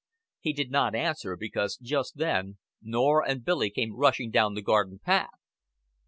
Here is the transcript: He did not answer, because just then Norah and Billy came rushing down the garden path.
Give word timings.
He 0.39 0.51
did 0.51 0.71
not 0.71 0.95
answer, 0.95 1.37
because 1.37 1.77
just 1.77 2.17
then 2.17 2.57
Norah 2.81 3.29
and 3.29 3.45
Billy 3.45 3.69
came 3.69 3.93
rushing 3.95 4.31
down 4.31 4.55
the 4.55 4.63
garden 4.63 4.97
path. 4.97 5.39